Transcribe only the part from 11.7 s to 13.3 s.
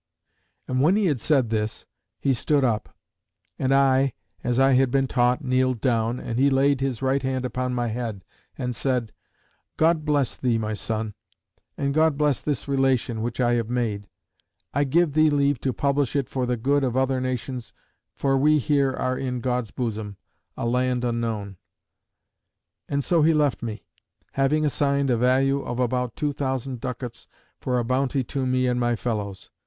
and God bless this relation,